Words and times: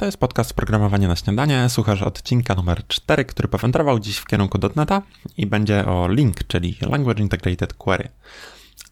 To 0.00 0.06
jest 0.06 0.18
podcast 0.18 0.54
Programowanie 0.54 1.08
na 1.08 1.16
śniadanie. 1.16 1.68
Słuchasz 1.68 2.02
odcinka 2.02 2.54
numer 2.54 2.86
4, 2.86 3.24
który 3.24 3.48
powędrował 3.48 3.98
dziś 3.98 4.16
w 4.16 4.26
kierunku 4.26 4.58
.NETA 4.76 5.02
i 5.36 5.46
będzie 5.46 5.86
o 5.86 6.08
Link, 6.08 6.44
czyli 6.46 6.76
Language 6.80 7.22
Integrated 7.22 7.74
Query. 7.74 8.08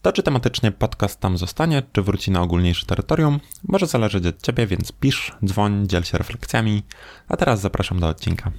To, 0.02 0.12
czy 0.12 0.22
tematycznie 0.22 0.72
podcast 0.72 1.20
tam 1.20 1.38
zostanie, 1.38 1.82
czy 1.92 2.02
wróci 2.02 2.30
na 2.30 2.42
ogólniejsze 2.42 2.86
terytorium, 2.86 3.40
może 3.68 3.86
zależeć 3.86 4.26
od 4.26 4.42
Ciebie, 4.42 4.66
więc 4.66 4.92
pisz, 4.92 5.32
dzwoń, 5.44 5.86
dziel 5.86 6.04
się 6.04 6.18
refleksjami. 6.18 6.82
A 7.28 7.36
teraz 7.36 7.60
zapraszam 7.60 8.00
do 8.00 8.08
odcinka. 8.08 8.52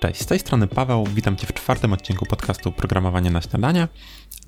Cześć, 0.00 0.20
z 0.20 0.26
tej 0.26 0.38
strony 0.38 0.66
Paweł, 0.66 1.06
witam 1.14 1.36
Cię 1.36 1.46
w 1.46 1.52
czwartym 1.52 1.92
odcinku 1.92 2.26
podcastu 2.26 2.72
Programowanie 2.72 3.30
na 3.30 3.40
śniadanie. 3.40 3.88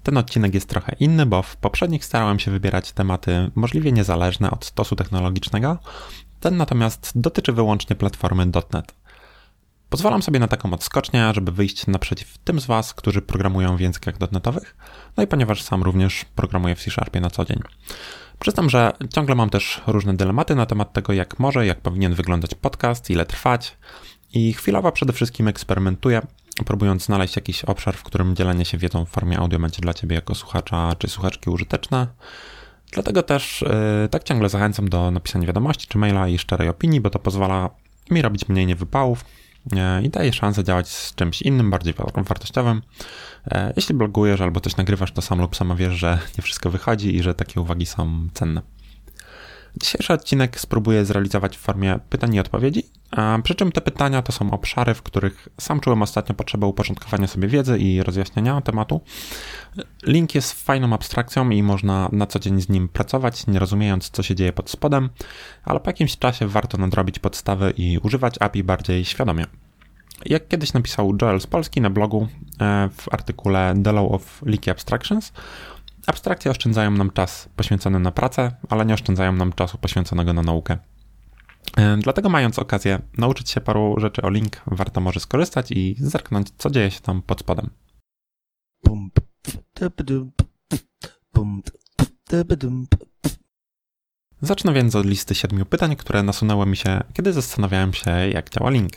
Ten 0.03 0.17
odcinek 0.17 0.55
jest 0.55 0.69
trochę 0.69 0.97
inny, 1.01 1.27
bo 1.27 1.43
w 1.43 1.57
poprzednich 1.57 2.05
starałem 2.05 2.39
się 2.39 2.51
wybierać 2.51 2.93
tematy 2.93 3.51
możliwie 3.55 3.93
niezależne 3.93 4.51
od 4.51 4.65
stosu 4.65 4.97
technologicznego. 4.97 5.79
Ten 6.41 6.57
natomiast 6.57 7.13
dotyczy 7.15 7.53
wyłącznie 7.53 7.97
platformy 7.97 8.47
.NET. 8.73 8.95
Pozwalam 9.89 10.23
sobie 10.23 10.41
na 10.41 10.49
taką 10.49 10.73
odskocznię, 10.73 11.33
żeby 11.35 11.53
wyjść 11.53 11.87
naprzeciw 11.87 12.39
tym 12.39 12.61
z 12.61 12.67
Was, 12.67 12.95
którzy 12.95 13.23
programują 13.23 13.77
w 13.77 13.81
językach 13.81 14.15
.NETowych, 14.33 14.77
no 15.17 15.23
i 15.23 15.27
ponieważ 15.27 15.63
sam 15.63 15.83
również 15.83 16.25
programuję 16.25 16.75
w 16.75 16.83
C-Sharpie 16.83 17.21
na 17.21 17.31
co 17.31 17.45
dzień. 17.45 17.61
Przyznam, 18.39 18.71
że 18.71 18.93
ciągle 19.15 19.35
mam 19.35 19.51
też 19.51 19.81
różne 19.87 20.17
dylematy 20.17 20.55
na 20.55 20.67
temat 20.67 20.93
tego, 20.93 21.13
jak 21.13 21.39
może, 21.39 21.67
jak 21.67 21.81
powinien 21.81 22.15
wyglądać 22.15 22.55
podcast, 22.55 23.11
ile 23.11 23.27
trwać, 23.27 23.77
i 24.33 24.53
chwilowo 24.53 24.93
przede 24.93 25.13
wszystkim 25.13 25.49
eksperymentuję, 25.49 26.23
próbując 26.67 27.05
znaleźć 27.05 27.37
jakiś 27.37 27.65
obszar, 27.65 27.97
w 27.97 28.03
którym 28.03 28.37
dzielenie 28.37 28.65
się 28.65 28.79
wiedzą 28.79 29.05
w 29.05 29.09
formie 29.09 29.39
audio 29.39 29.59
będzie 29.59 29.81
dla 29.81 29.95
Ciebie 29.95 30.15
jako 30.15 30.35
słuchacza 30.35 30.95
czy 30.99 31.09
słuchaczki 31.09 31.51
użyteczne. 31.51 32.07
Dlatego 32.93 33.23
też 33.23 33.65
yy, 34.03 34.09
tak 34.09 34.25
ciągle 34.25 34.49
zachęcam 34.49 34.89
do 34.89 35.11
napisania 35.11 35.47
wiadomości 35.47 35.87
czy 35.87 35.99
maila 35.99 36.29
i 36.29 36.39
szczerej 36.39 36.69
opinii, 36.69 37.01
bo 37.01 37.11
to 37.11 37.19
pozwala 37.19 37.71
mi 38.11 38.23
robić 38.23 38.49
mniej 38.49 38.67
niewypałów 38.67 39.25
yy, 39.73 39.79
i 40.03 40.09
daje 40.09 40.33
szansę 40.33 40.65
działać 40.65 40.89
z 40.89 41.15
czymś 41.15 41.43
innym, 41.43 41.71
bardziej 41.71 41.95
wartościowym. 42.17 42.83
Yy, 43.47 43.73
jeśli 43.77 43.95
blogujesz 43.95 44.41
albo 44.41 44.61
coś 44.61 44.77
nagrywasz, 44.77 45.13
to 45.13 45.23
sam 45.23 45.41
lub 45.41 45.57
sama 45.57 45.75
wiesz, 45.75 45.95
że 45.95 46.19
nie 46.39 46.43
wszystko 46.43 46.71
wychodzi 46.71 47.17
i 47.17 47.23
że 47.23 47.35
takie 47.35 47.61
uwagi 47.61 47.87
są 47.87 48.29
cenne. 48.35 48.63
Dzisiejszy 49.77 50.13
odcinek 50.13 50.61
spróbuję 50.61 51.05
zrealizować 51.05 51.57
w 51.57 51.61
formie 51.61 51.99
pytań 52.11 52.35
i 52.35 52.41
odpowiedzi, 52.41 52.83
a 53.11 53.39
przy 53.43 53.55
czym 53.55 53.73
te 53.73 53.81
pytania 53.81 54.23
to 54.23 54.33
są 54.33 54.51
obszary, 54.51 54.95
w 54.95 55.03
których 55.03 55.49
sam 55.61 55.81
czułem 55.81 56.03
ostatnio 56.03 56.35
potrzebę 56.35 56.67
uporządkowania 56.67 57.27
sobie 57.27 57.49
wiedzy 57.49 57.79
i 57.79 58.03
rozjaśnienia 58.03 58.61
tematu. 58.61 59.01
Link 60.03 60.35
jest 60.35 60.65
fajną 60.65 60.93
abstrakcją 60.93 61.51
i 61.51 61.63
można 61.63 62.09
na 62.13 62.27
co 62.27 62.39
dzień 62.39 62.61
z 62.61 62.69
nim 62.69 62.89
pracować, 62.89 63.47
nie 63.47 63.59
rozumiejąc, 63.59 64.11
co 64.11 64.23
się 64.23 64.35
dzieje 64.35 64.53
pod 64.53 64.71
spodem, 64.71 65.09
ale 65.65 65.81
po 65.81 65.91
jakimś 65.91 66.19
czasie 66.19 66.49
warto 66.49 66.79
nadrobić 66.79 67.19
podstawy 67.19 67.73
i 67.77 67.99
używać 67.99 68.35
API 68.41 68.65
bardziej 68.65 69.05
świadomie. 69.05 69.47
Jak 70.27 70.49
kiedyś 70.49 70.73
napisał 70.73 71.17
Joel 71.23 71.41
z 71.41 71.47
Polski 71.47 71.81
na 71.81 71.91
blogu 71.91 72.29
e, 72.61 72.89
w 72.93 73.15
artykule 73.15 73.75
The 73.85 73.93
Law 73.93 74.13
of 74.13 74.43
Leaky 74.43 74.71
Abstractions, 74.71 75.33
Abstrakcje 76.11 76.51
oszczędzają 76.51 76.91
nam 76.91 77.11
czas 77.11 77.49
poświęcony 77.57 78.01
na 78.01 78.11
pracę, 78.11 78.53
ale 78.69 78.87
nie 78.87 78.95
oszczędzają 78.95 79.33
nam 79.33 79.53
czasu 79.53 79.79
poświęconego 79.79 80.33
na 80.33 80.43
naukę. 80.43 80.79
E, 81.77 81.97
dlatego 81.97 82.29
mając 82.29 82.59
okazję 82.59 82.99
nauczyć 83.19 83.51
się 83.51 83.61
paru 83.61 83.95
rzeczy 83.99 84.23
o 84.23 84.31
link, 84.31 84.63
warto 84.67 85.01
może 85.01 85.21
skorzystać 85.21 85.73
i 85.73 85.97
zerknąć, 85.99 86.49
co 86.59 86.71
dzieje 86.71 86.91
się 86.91 87.01
tam 87.01 87.23
pod 87.23 87.41
spodem. 87.41 87.71
Zacznę 94.41 94.73
więc 94.73 94.95
od 94.95 95.07
listy 95.07 95.35
siedmiu 95.35 95.67
pytań, 95.67 95.97
które 95.97 96.23
nasunęły 96.23 96.67
mi 96.67 96.77
się, 96.77 97.01
kiedy 97.13 97.33
zastanawiałem 97.33 97.93
się, 97.93 98.11
jak 98.11 98.51
działa 98.51 98.71
link. 98.71 98.93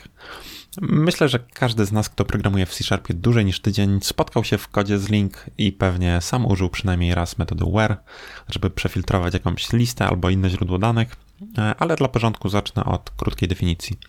Myślę, 0.81 1.29
że 1.29 1.39
każdy 1.39 1.85
z 1.85 1.91
nas, 1.91 2.09
kto 2.09 2.25
programuje 2.25 2.65
w 2.65 2.73
C-Sharpie 2.73 3.13
dłużej 3.13 3.45
niż 3.45 3.59
tydzień, 3.59 3.99
spotkał 4.01 4.43
się 4.43 4.57
w 4.57 4.67
kodzie 4.67 4.99
z 4.99 5.09
link 5.09 5.45
i 5.57 5.71
pewnie 5.71 6.21
sam 6.21 6.45
użył 6.45 6.69
przynajmniej 6.69 7.15
raz 7.15 7.37
metody 7.37 7.65
where, 7.65 7.97
żeby 8.49 8.69
przefiltrować 8.69 9.33
jakąś 9.33 9.73
listę 9.73 10.05
albo 10.07 10.29
inne 10.29 10.49
źródło 10.49 10.79
danych, 10.79 11.15
e, 11.57 11.75
ale 11.79 11.95
dla 11.95 12.07
porządku 12.07 12.49
zacznę 12.49 12.85
od 12.85 13.09
krótkiej 13.09 13.49
definicji. 13.49 13.99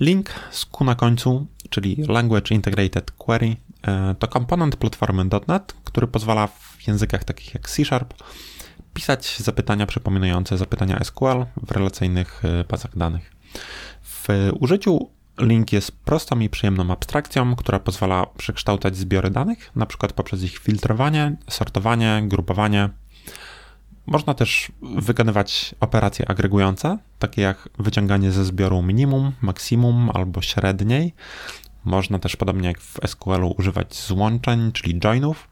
Link 0.00 0.30
z 0.50 0.66
Q 0.66 0.84
na 0.84 0.94
końcu, 0.94 1.46
czyli 1.70 1.96
Language 2.08 2.54
Integrated 2.54 3.10
Query, 3.10 3.56
e, 3.86 4.14
to 4.18 4.28
komponent 4.28 4.76
platformy 4.76 5.24
.NET, 5.48 5.74
który 5.84 6.06
pozwala 6.06 6.46
w 6.46 6.86
językach 6.86 7.24
takich 7.24 7.54
jak 7.54 7.70
C-Sharp 7.70 8.14
pisać 8.94 9.38
zapytania 9.38 9.86
przypominające 9.86 10.58
zapytania 10.58 11.04
SQL 11.04 11.46
w 11.62 11.70
relacyjnych 11.70 12.42
e, 12.44 12.64
bazach 12.64 12.98
danych. 12.98 13.32
W 14.02 14.28
użyciu 14.60 15.15
Link 15.40 15.72
jest 15.72 15.92
prostą 15.92 16.40
i 16.40 16.48
przyjemną 16.48 16.90
abstrakcją, 16.90 17.56
która 17.56 17.78
pozwala 17.78 18.26
przekształcać 18.38 18.96
zbiory 18.96 19.30
danych, 19.30 19.70
przykład 19.86 20.12
poprzez 20.12 20.42
ich 20.42 20.58
filtrowanie, 20.58 21.36
sortowanie, 21.48 22.22
grupowanie. 22.24 22.88
Można 24.06 24.34
też 24.34 24.72
wykonywać 24.82 25.74
operacje 25.80 26.30
agregujące, 26.30 26.98
takie 27.18 27.42
jak 27.42 27.68
wyciąganie 27.78 28.32
ze 28.32 28.44
zbioru 28.44 28.82
minimum, 28.82 29.32
maksimum 29.42 30.10
albo 30.14 30.42
średniej. 30.42 31.14
Można 31.84 32.18
też, 32.18 32.36
podobnie 32.36 32.68
jak 32.68 32.80
w 32.80 32.98
SQL-u, 33.06 33.54
używać 33.58 33.96
złączeń, 33.96 34.72
czyli 34.72 34.98
joinów, 34.98 35.48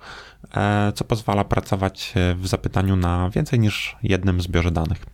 e, 0.55 0.93
co 0.95 1.05
pozwala 1.05 1.45
pracować 1.45 2.15
w 2.37 2.47
zapytaniu 2.47 2.97
na 2.97 3.31
więcej 3.31 3.61
niż 3.61 3.97
jednym 4.03 4.41
zbiorze 4.41 4.71
danych. 4.71 5.06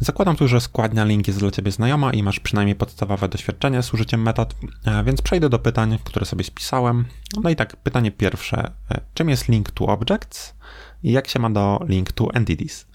Zakładam 0.00 0.36
tu, 0.36 0.48
że 0.48 0.60
składnia 0.60 1.04
link 1.04 1.26
jest 1.26 1.38
dla 1.38 1.50
Ciebie 1.50 1.72
znajoma 1.72 2.12
i 2.12 2.22
masz 2.22 2.40
przynajmniej 2.40 2.76
podstawowe 2.76 3.28
doświadczenie 3.28 3.82
z 3.82 3.94
użyciem 3.94 4.22
metod, 4.22 4.54
e, 4.84 5.04
więc 5.04 5.22
przejdę 5.22 5.48
do 5.48 5.58
pytań, 5.58 5.98
które 6.04 6.26
sobie 6.26 6.44
spisałem. 6.44 7.04
No 7.42 7.50
i 7.50 7.56
tak, 7.56 7.76
pytanie 7.76 8.10
pierwsze. 8.10 8.72
E, 8.90 9.00
czym 9.14 9.28
jest 9.28 9.48
link 9.48 9.70
to 9.70 9.86
objects 9.86 10.54
i 11.02 11.12
jak 11.12 11.28
się 11.28 11.38
ma 11.38 11.50
do 11.50 11.80
link 11.88 12.12
to 12.12 12.34
entities? 12.34 12.86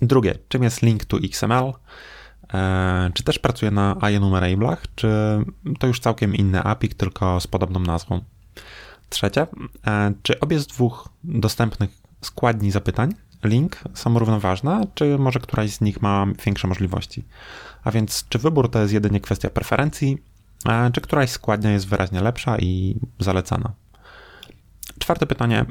Drugie, 0.00 0.38
czym 0.48 0.62
jest 0.62 0.82
link 0.82 1.04
to 1.04 1.16
XML? 1.16 1.72
E, 2.54 3.10
czy 3.14 3.22
też 3.22 3.38
pracuje 3.38 3.70
na 3.70 3.94
enumerable'ach, 3.94 4.76
czy 4.94 5.08
to 5.78 5.86
już 5.86 6.00
całkiem 6.00 6.34
inny 6.34 6.62
API, 6.62 6.88
tylko 6.88 7.40
z 7.40 7.46
podobną 7.46 7.80
nazwą? 7.80 8.20
Trzecie, 9.08 9.46
czy 10.22 10.40
obie 10.40 10.58
z 10.58 10.66
dwóch 10.66 11.08
dostępnych 11.24 11.90
składni 12.20 12.70
zapytań 12.70 13.14
link 13.44 13.76
są 13.94 14.18
równoważne, 14.18 14.86
czy 14.94 15.18
może 15.18 15.40
któraś 15.40 15.70
z 15.70 15.80
nich 15.80 16.02
ma 16.02 16.26
większe 16.46 16.68
możliwości? 16.68 17.24
A 17.84 17.90
więc, 17.90 18.28
czy 18.28 18.38
wybór 18.38 18.70
to 18.70 18.78
jest 18.78 18.92
jedynie 18.92 19.20
kwestia 19.20 19.50
preferencji, 19.50 20.18
czy 20.92 21.00
któraś 21.00 21.30
składnia 21.30 21.72
jest 21.72 21.88
wyraźnie 21.88 22.20
lepsza 22.20 22.58
i 22.58 22.96
zalecana? 23.18 23.72
Czwarte 24.98 25.26
pytanie. 25.26 25.64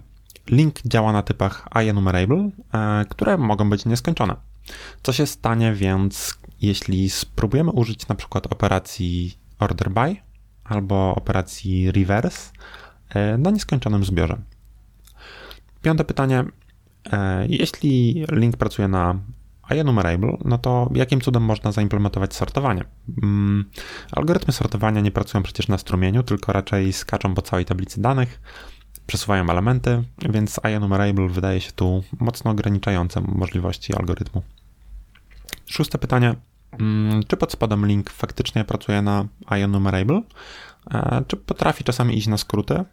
Link 0.47 0.81
działa 0.85 1.11
na 1.11 1.21
typach 1.21 1.67
enumerable, 1.75 2.49
które 3.09 3.37
mogą 3.37 3.69
być 3.69 3.85
nieskończone. 3.85 4.35
Co 5.03 5.13
się 5.13 5.25
stanie 5.25 5.73
więc, 5.73 6.37
jeśli 6.61 7.09
spróbujemy 7.09 7.71
użyć 7.71 8.07
na 8.07 8.15
przykład 8.15 8.47
operacji 8.47 9.37
order 9.59 9.91
by 9.91 10.15
albo 10.63 11.15
operacji 11.15 11.91
reverse 11.91 12.51
e, 13.09 13.37
na 13.37 13.51
nieskończonym 13.51 14.03
zbiorze? 14.03 14.37
Piąte 15.81 16.03
pytanie. 16.03 16.43
E, 17.11 17.45
jeśli 17.47 18.25
link 18.31 18.57
pracuje 18.57 18.87
na 18.87 19.19
enumerable, 19.69 20.37
no 20.45 20.57
to 20.57 20.89
jakim 20.95 21.21
cudem 21.21 21.43
można 21.43 21.71
zaimplementować 21.71 22.35
sortowanie? 22.35 22.83
Mm, 23.23 23.65
algorytmy 24.11 24.53
sortowania 24.53 25.01
nie 25.01 25.11
pracują 25.11 25.43
przecież 25.43 25.67
na 25.67 25.77
strumieniu, 25.77 26.23
tylko 26.23 26.53
raczej 26.53 26.93
skaczą 26.93 27.33
po 27.33 27.41
całej 27.41 27.65
tablicy 27.65 28.01
danych, 28.01 28.41
przesuwają 29.07 29.49
elementy, 29.49 30.03
więc 30.29 30.59
enumerable 30.63 31.27
wydaje 31.29 31.61
się 31.61 31.71
tu 31.71 32.03
mocno 32.19 32.51
ograniczające 32.51 33.21
możliwości 33.21 33.95
algorytmu. 33.95 34.43
Szóste 35.65 35.97
pytanie. 35.97 36.35
Mm, 36.79 37.23
czy 37.27 37.37
pod 37.37 37.51
spodem 37.51 37.85
link 37.85 38.09
faktycznie 38.09 38.63
pracuje 38.63 39.01
na 39.01 39.25
enumerable? 39.49 40.21
E, 40.91 41.23
czy 41.27 41.37
potrafi 41.37 41.83
czasami 41.83 42.17
iść 42.17 42.27
na 42.27 42.37
skróty? 42.37 42.83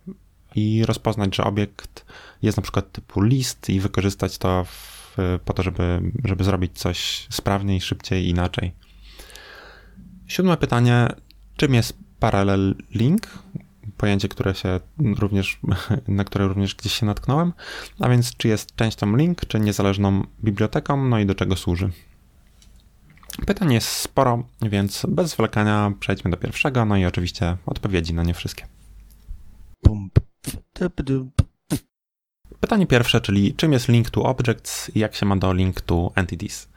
I 0.54 0.84
rozpoznać, 0.86 1.36
że 1.36 1.44
obiekt 1.44 2.06
jest 2.42 2.56
na 2.56 2.62
przykład 2.62 2.92
typu 2.92 3.22
list 3.22 3.68
i 3.68 3.80
wykorzystać 3.80 4.38
to 4.38 4.64
w, 4.64 5.16
po 5.44 5.52
to, 5.52 5.62
żeby, 5.62 6.00
żeby 6.24 6.44
zrobić 6.44 6.78
coś 6.78 7.26
sprawniej, 7.30 7.80
szybciej, 7.80 8.28
inaczej. 8.28 8.72
Siódme 10.26 10.56
pytanie, 10.56 11.08
czym 11.56 11.74
jest 11.74 11.98
parallel 12.20 12.74
link? 12.94 13.28
Pojęcie, 13.96 14.28
które 14.28 14.54
się 14.54 14.80
również, 14.98 15.60
na 16.08 16.24
które 16.24 16.48
również 16.48 16.74
gdzieś 16.74 16.92
się 16.92 17.06
natknąłem, 17.06 17.52
a 18.00 18.08
więc 18.08 18.36
czy 18.36 18.48
jest 18.48 18.76
częścią 18.76 19.16
link, 19.16 19.40
czy 19.46 19.60
niezależną 19.60 20.24
biblioteką, 20.44 21.04
no 21.04 21.18
i 21.18 21.26
do 21.26 21.34
czego 21.34 21.56
służy. 21.56 21.90
Pytań 23.46 23.72
jest 23.72 23.88
sporo, 23.88 24.44
więc 24.62 25.06
bez 25.08 25.30
zwlekania 25.30 25.92
przejdźmy 26.00 26.30
do 26.30 26.36
pierwszego, 26.36 26.84
no 26.84 26.96
i 26.96 27.04
oczywiście 27.04 27.56
odpowiedzi 27.66 28.14
na 28.14 28.22
nie 28.22 28.34
wszystkie. 28.34 28.66
Pytanie 32.60 32.86
pierwsze, 32.86 33.20
czyli 33.20 33.54
czym 33.54 33.72
jest 33.72 33.88
link 33.88 34.10
to 34.10 34.22
objects 34.22 34.90
i 34.96 34.98
jak 34.98 35.14
się 35.14 35.26
ma 35.26 35.36
do 35.36 35.52
link 35.52 35.80
to 35.80 36.12
entities? 36.14 36.68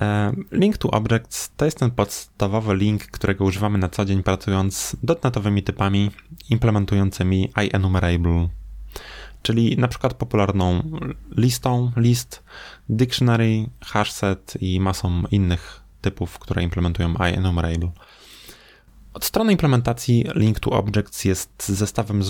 E, 0.00 0.32
link 0.52 0.78
to 0.78 0.90
objects 0.90 1.52
to 1.56 1.64
jest 1.64 1.78
ten 1.78 1.90
podstawowy 1.90 2.76
link, 2.76 3.06
którego 3.06 3.44
używamy 3.44 3.78
na 3.78 3.88
co 3.88 4.04
dzień 4.04 4.22
pracując 4.22 4.96
dotnetowymi 5.02 5.62
typami 5.62 6.10
implementującymi 6.50 7.52
IEnumerable, 7.56 8.48
czyli 9.42 9.76
na 9.76 9.88
przykład 9.88 10.14
popularną 10.14 10.82
listą, 11.36 11.92
list, 11.96 12.42
dictionary, 12.88 13.66
hashset 13.84 14.54
i 14.60 14.80
masą 14.80 15.22
innych 15.30 15.82
typów, 16.00 16.38
które 16.38 16.62
implementują 16.62 17.14
IEnumerable. 17.14 17.90
Od 19.14 19.24
strony 19.24 19.52
implementacji 19.52 20.24
Link 20.34 20.60
to 20.60 20.70
Objects 20.70 21.24
jest 21.24 21.68
zestawem 21.68 22.22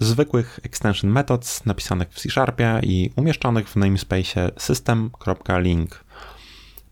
zwykłych 0.00 0.60
extension 0.62 1.10
methods 1.10 1.64
napisanych 1.66 2.08
w 2.10 2.20
C 2.20 2.30
Sharpie 2.30 2.80
i 2.82 3.10
umieszczonych 3.16 3.68
w 3.68 3.76
namespace 3.76 4.50
system.link. 4.56 6.04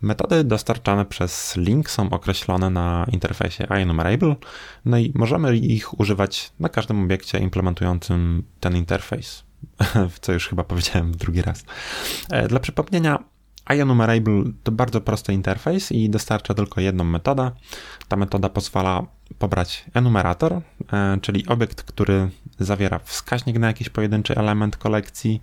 Metody 0.03 0.45
dostarczane 0.45 1.05
przez 1.05 1.57
link 1.57 1.91
są 1.91 2.11
określone 2.11 2.71
na 2.71 3.07
interfejsie 3.13 3.67
IEnumerable, 3.71 4.37
no 4.85 4.99
i 4.99 5.13
możemy 5.15 5.57
ich 5.57 6.01
używać 6.01 6.53
na 6.61 6.69
każdym 6.69 7.05
obiekcie 7.05 7.39
implementującym 7.39 8.43
ten 8.61 8.77
interfejs, 8.77 9.45
co 10.23 10.33
już 10.33 10.49
chyba 10.49 10.65
powiedziałem 10.65 11.13
drugi 11.13 11.43
raz. 11.43 11.65
E, 12.31 12.49
dla 12.49 12.61
przypomnienia, 12.61 13.32
IEnumerable 13.71 14.43
to 14.63 14.73
bardzo 14.73 15.01
prosty 15.01 15.33
interfejs 15.33 15.93
i 15.93 16.11
dostarcza 16.11 16.55
tylko 16.55 16.81
jedną 16.81 17.05
metodę. 17.05 17.51
Ta 18.09 18.17
metoda 18.17 18.49
pozwala 18.49 19.07
pobrać 19.39 19.85
enumerator, 19.95 20.53
e, 20.93 21.19
czyli 21.23 21.47
obiekt, 21.47 21.83
który 21.83 22.31
zawiera 22.59 22.99
wskaźnik 22.99 23.59
na 23.59 23.67
jakiś 23.67 23.89
pojedynczy 23.89 24.37
element 24.37 24.77
kolekcji 24.77 25.43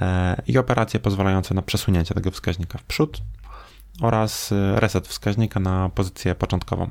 e, 0.00 0.42
i 0.46 0.58
operacje 0.58 1.00
pozwalające 1.00 1.54
na 1.54 1.62
przesunięcie 1.62 2.14
tego 2.14 2.30
wskaźnika 2.30 2.78
w 2.78 2.82
przód 2.82 3.22
oraz 4.02 4.52
e, 4.52 4.80
reset 4.80 5.08
wskaźnika 5.08 5.60
na 5.60 5.88
pozycję 5.88 6.34
początkową. 6.34 6.90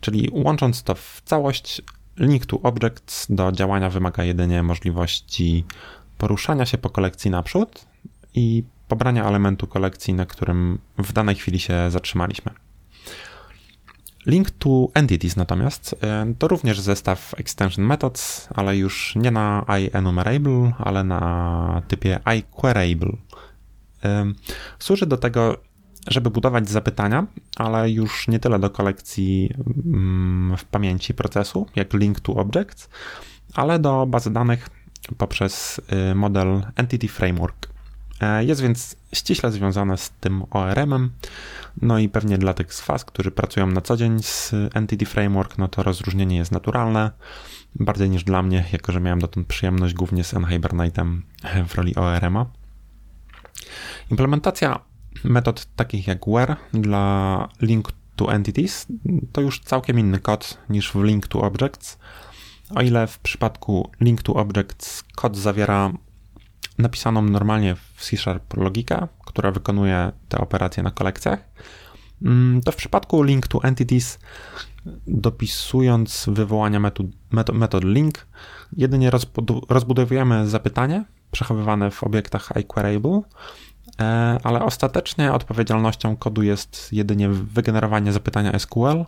Czyli 0.00 0.28
łącząc 0.32 0.82
to 0.82 0.94
w 0.94 1.22
całość, 1.24 1.82
link 2.16 2.46
to 2.46 2.60
objects 2.60 3.26
do 3.30 3.52
działania 3.52 3.90
wymaga 3.90 4.24
jedynie 4.24 4.62
możliwości 4.62 5.64
poruszania 6.18 6.66
się 6.66 6.78
po 6.78 6.90
kolekcji 6.90 7.30
naprzód 7.30 7.84
i 8.34 8.64
pobrania 8.92 9.24
elementu 9.24 9.66
kolekcji, 9.66 10.14
na 10.14 10.26
którym 10.26 10.78
w 10.98 11.12
danej 11.12 11.34
chwili 11.34 11.60
się 11.60 11.90
zatrzymaliśmy. 11.90 12.52
Link 14.26 14.50
to 14.50 14.88
Entities 14.94 15.36
natomiast 15.36 15.96
e, 16.02 16.34
to 16.38 16.48
również 16.48 16.80
zestaw 16.80 17.34
extension 17.36 17.84
methods, 17.84 18.48
ale 18.54 18.76
już 18.76 19.16
nie 19.16 19.30
na 19.30 19.64
iEnumerable, 19.80 20.72
ale 20.78 21.04
na 21.04 21.82
typie 21.88 22.20
iQueryable. 22.38 23.12
E, 24.04 24.32
służy 24.78 25.06
do 25.06 25.16
tego, 25.16 25.56
żeby 26.08 26.30
budować 26.30 26.70
zapytania, 26.70 27.26
ale 27.56 27.90
już 27.90 28.28
nie 28.28 28.38
tyle 28.38 28.58
do 28.58 28.70
kolekcji 28.70 29.54
mm, 29.86 30.56
w 30.56 30.64
pamięci 30.64 31.14
procesu, 31.14 31.66
jak 31.76 31.94
link 31.94 32.20
to 32.20 32.34
objects, 32.34 32.88
ale 33.54 33.78
do 33.78 34.06
bazy 34.06 34.30
danych 34.30 34.68
poprzez 35.18 35.80
y, 36.10 36.14
model 36.14 36.62
Entity 36.76 37.08
Framework. 37.08 37.71
E, 38.22 38.44
jest 38.44 38.60
więc 38.60 38.96
ściśle 39.14 39.52
związane 39.52 39.98
z 39.98 40.10
tym 40.10 40.42
ORM-em. 40.50 41.10
No 41.82 41.98
i 41.98 42.08
pewnie 42.08 42.38
dla 42.38 42.54
tych 42.54 42.74
z 42.74 42.86
Was, 42.86 43.04
którzy 43.04 43.30
pracują 43.30 43.66
na 43.66 43.80
co 43.80 43.96
dzień 43.96 44.22
z 44.22 44.54
Entity 44.74 45.06
Framework, 45.06 45.58
no 45.58 45.68
to 45.68 45.82
rozróżnienie 45.82 46.36
jest 46.36 46.52
naturalne. 46.52 47.10
Bardziej 47.74 48.10
niż 48.10 48.24
dla 48.24 48.42
mnie, 48.42 48.64
jako 48.72 48.92
że 48.92 49.00
miałem 49.00 49.20
dotąd 49.20 49.46
przyjemność 49.46 49.94
głównie 49.94 50.24
z 50.24 50.34
Hibernate'em 50.34 51.20
w 51.68 51.74
roli 51.74 51.94
ORM-a. 51.94 52.46
Implementacja 54.10 54.80
metod 55.24 55.68
takich 55.76 56.06
jak 56.06 56.26
where 56.26 56.56
dla 56.72 57.48
link 57.60 57.92
to 58.16 58.32
entities 58.32 58.86
to 59.32 59.40
już 59.40 59.60
całkiem 59.60 59.98
inny 59.98 60.18
kod 60.18 60.58
niż 60.68 60.92
w 60.92 61.02
link 61.02 61.26
to 61.26 61.40
objects. 61.40 61.98
O 62.74 62.82
ile 62.82 63.06
w 63.06 63.18
przypadku 63.18 63.90
link 64.00 64.22
to 64.22 64.34
objects 64.34 65.04
kod 65.14 65.36
zawiera 65.36 65.92
napisaną 66.78 67.22
normalnie 67.22 67.74
w 67.74 68.04
C 68.04 68.16
Sharp 68.16 68.56
logikę, 68.56 69.08
która 69.26 69.50
wykonuje 69.50 70.12
te 70.28 70.38
operacje 70.38 70.82
na 70.82 70.90
kolekcjach, 70.90 71.38
mm, 72.22 72.60
to 72.60 72.72
w 72.72 72.76
przypadku 72.76 73.22
link 73.22 73.46
to 73.46 73.62
entities 73.62 74.18
dopisując 75.06 76.24
wywołania 76.28 76.80
metod, 76.80 77.06
metod, 77.30 77.56
metod 77.56 77.84
link, 77.84 78.26
jedynie 78.76 79.10
rozbudowujemy 79.68 80.48
zapytanie 80.48 81.04
przechowywane 81.30 81.90
w 81.90 82.04
obiektach 82.04 82.52
iQueryable, 82.56 83.20
e, 84.00 84.38
ale 84.42 84.64
ostatecznie 84.64 85.32
odpowiedzialnością 85.32 86.16
kodu 86.16 86.42
jest 86.42 86.92
jedynie 86.92 87.28
wygenerowanie 87.28 88.12
zapytania 88.12 88.58
SQL, 88.58 89.04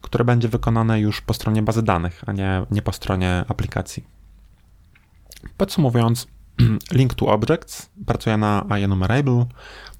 które 0.00 0.24
będzie 0.24 0.48
wykonane 0.48 1.00
już 1.00 1.20
po 1.20 1.34
stronie 1.34 1.62
bazy 1.62 1.82
danych, 1.82 2.22
a 2.26 2.32
nie, 2.32 2.66
nie 2.70 2.82
po 2.82 2.92
stronie 2.92 3.44
aplikacji. 3.48 4.04
Podsumowując, 5.56 6.26
Link 6.98 7.14
to 7.14 7.26
Objects 7.26 7.90
pracuje 8.06 8.36
na 8.36 8.66
IEnumerable, 8.78 9.46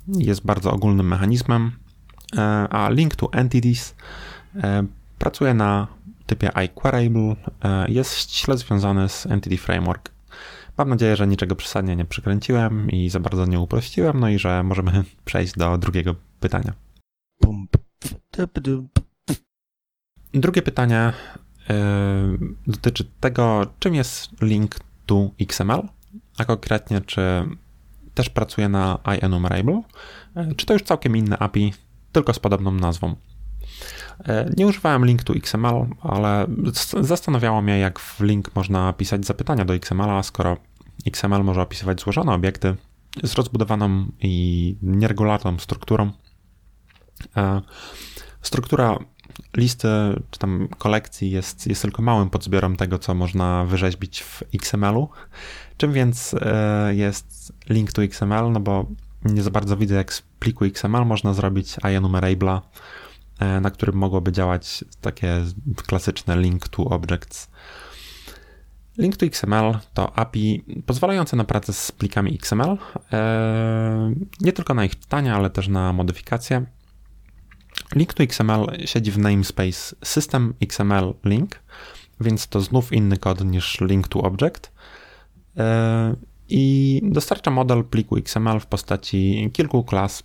jest 0.09 0.45
bardzo 0.45 0.73
ogólnym 0.73 1.09
mechanizmem, 1.09 1.73
e, 2.37 2.43
a 2.71 2.91
Link 2.91 3.17
to 3.17 3.33
Entities 3.33 3.95
e, 4.57 4.87
pracuje 5.19 5.55
na 5.55 5.87
typie 6.27 6.51
iQueryable, 6.65 7.37
e, 7.65 7.91
jest 7.91 8.15
ściśle 8.15 8.59
związany 8.59 9.09
z 9.09 9.27
Entity 9.27 9.57
Framework. 9.59 10.11
Mam 10.79 10.89
nadzieję, 10.89 11.17
że 11.17 11.27
niczego 11.27 11.57
przesadnie 11.57 11.97
nie 11.97 12.05
przykręciłem 12.05 12.91
i 12.91 13.11
za 13.11 13.21
bardzo 13.21 13.47
nie 13.47 13.61
uprościłem, 13.61 14.21
no 14.21 14.29
i 14.29 14.39
że 14.39 14.63
możemy 14.63 15.05
przejść 15.25 15.55
do 15.55 15.79
drugiego 15.79 16.15
pytania. 16.41 16.73
Drugie 20.35 20.63
pytanie 20.63 21.13
dotyczy 22.67 23.05
tego, 23.21 23.67
czym 23.79 23.95
jest 23.95 24.43
link 24.43 24.77
to 25.07 25.31
XML 25.41 25.89
a 26.39 26.45
konkretnie 26.45 27.01
czy 27.01 27.23
też 28.15 28.31
pracuje 28.31 28.69
na 28.69 28.99
iEnumerable, 29.05 29.83
czy 30.57 30.67
to 30.67 30.73
już 30.73 30.83
całkiem 30.83 31.17
inne 31.17 31.39
API, 31.39 31.75
tylko 32.13 32.35
z 32.35 32.39
podobną 32.39 32.73
nazwą. 32.73 33.15
E, 34.25 34.51
nie 34.57 34.67
używałem 34.67 35.07
link 35.07 35.23
to 35.23 35.35
XML, 35.35 35.87
ale 36.01 36.47
zastanawiało 37.01 37.63
mnie, 37.63 37.79
jak 37.79 37.99
w 37.99 38.21
link 38.21 38.55
można 38.55 38.93
pisać 38.93 39.27
zapytania 39.27 39.65
do 39.65 39.75
XML, 39.75 40.23
skoro 40.23 40.57
XML 41.07 41.45
może 41.45 41.63
opisywać 41.63 42.01
złożone 42.01 42.33
obiekty 42.33 42.77
z 43.23 43.35
rozbudowaną 43.35 44.07
i 44.21 44.77
nieregularną 44.83 45.59
strukturą. 45.59 46.13
E, 47.37 47.61
struktura 48.43 48.99
listy 49.57 49.89
czy 50.31 50.39
tam 50.39 50.69
kolekcji 50.79 51.31
jest, 51.31 51.67
jest 51.67 51.83
tylko 51.83 52.03
małym 52.03 52.31
podzbiorem 52.31 52.77
tego, 52.77 52.99
co 52.99 53.15
można 53.15 53.65
wyrzeźbić 53.65 54.23
w 54.23 54.43
XML-u. 54.55 55.09
Czym 55.77 55.93
więc 55.93 56.35
e, 56.41 56.95
jest 56.95 57.53
link 57.69 57.93
to 57.93 58.03
XML? 58.03 58.53
No 58.53 58.61
bo 58.61 58.87
nie 59.25 59.43
za 59.43 59.51
bardzo 59.51 59.77
widzę, 59.77 59.95
jak 59.95 60.13
z 60.13 60.23
pliku 60.23 60.65
XML 60.65 61.07
można 61.07 61.35
zrobić 61.35 61.77
IEnumerable, 61.83 62.61
e, 63.39 63.61
na 63.61 63.71
którym 63.71 63.97
mogłoby 63.97 64.33
działać 64.33 64.85
takie 65.01 65.45
klasyczne 65.87 66.41
link 66.41 66.69
to 66.69 66.85
objects. 66.85 67.51
Link 68.99 69.17
to 69.17 69.27
XML 69.27 69.79
to 69.95 70.19
API 70.19 70.65
pozwalające 70.87 71.37
na 71.37 71.45
pracę 71.45 71.73
z 71.73 71.93
plikami 71.93 72.35
XML, 72.35 72.79
e, 73.13 74.15
nie 74.41 74.53
tylko 74.53 74.75
na 74.75 74.85
ich 74.85 74.99
czytanie, 74.99 75.35
ale 75.35 75.51
też 75.51 75.69
na 75.69 75.93
modyfikacje. 75.93 76.67
Link 77.95 78.15
to 78.15 78.23
XML 78.23 78.67
siedzi 78.85 79.11
w 79.11 79.19
namespace 79.19 79.97
system 80.05 80.55
XML 80.61 81.15
link, 81.25 81.63
więc 82.21 82.47
to 82.47 82.61
znów 82.61 82.93
inny 82.93 83.17
kod 83.17 83.45
niż 83.45 83.81
link 83.81 84.09
to 84.09 84.21
object 84.21 84.73
e, 85.57 86.15
i 86.49 87.01
dostarcza 87.05 87.51
model 87.51 87.85
pliku 87.85 88.17
XML 88.17 88.61
w 88.61 88.67
postaci 88.67 89.51
kilku 89.53 89.85
klas 89.85 90.23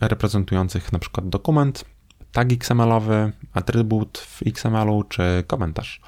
reprezentujących 0.00 0.92
przykład 1.00 1.28
dokument, 1.28 1.84
tag 2.32 2.52
XML-owy, 2.52 3.32
atrybut 3.52 4.18
w 4.18 4.42
XML-u 4.46 5.02
czy 5.02 5.44
komentarz. 5.46 6.00